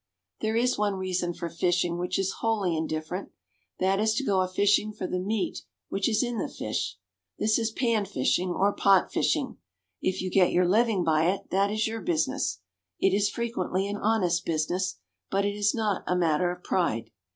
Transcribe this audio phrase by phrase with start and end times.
[0.39, 3.29] There is one reason for fishing which is wholly indifferent
[3.79, 6.97] that is to go a fishing for the meat which is in the fish.
[7.37, 9.57] This is pan fishing or pot fishing.
[10.01, 12.61] If you get your living by it, that is your business.
[12.99, 14.97] It is frequently an honest business.
[15.29, 17.11] But it is not a matter of pride.